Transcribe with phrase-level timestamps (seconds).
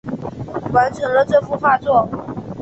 [0.73, 2.09] 完成了这幅画作